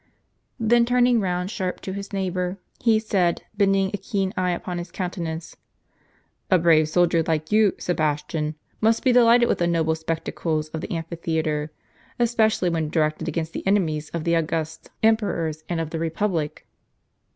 [0.59, 4.89] Then turning round sharp to his neighbor, he said, bending a keen eye upon his
[4.89, 5.55] countenance:
[6.49, 10.81] "A brave soldier like you, Sebastian, must be delighted with the noble specta cles of
[10.81, 11.71] the amphitheatre,
[12.17, 16.65] especially when directed against the enemies of the august emperors, and of the republic."